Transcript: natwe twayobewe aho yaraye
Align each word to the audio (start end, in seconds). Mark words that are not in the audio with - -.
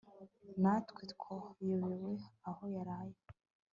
natwe 0.61 1.01
twayobewe 1.13 2.11
aho 2.49 2.63
yaraye 2.75 3.17